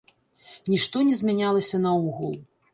Нішто 0.71 0.97
не 1.11 1.19
змянялася 1.19 1.85
наогул. 1.87 2.37